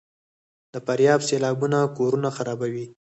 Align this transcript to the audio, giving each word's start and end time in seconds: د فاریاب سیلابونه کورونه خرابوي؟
د 0.73 0.75
فاریاب 0.85 1.21
سیلابونه 1.29 1.79
کورونه 1.97 2.29
خرابوي؟ 2.37 2.85